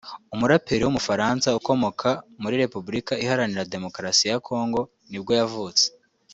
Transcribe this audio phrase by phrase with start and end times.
[0.33, 2.09] umuraperi w’umufaransa ukomoka
[2.41, 5.85] muri Repubulika iharanira Demokarasi ya Congo nibwo yavutse